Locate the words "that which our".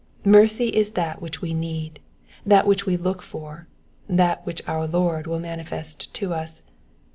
4.09-4.87